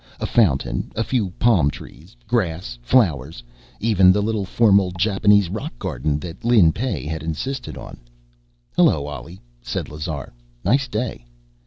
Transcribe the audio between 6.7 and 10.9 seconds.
Pey had insisted on. "Hello, Ollie," said Lazar. "Nice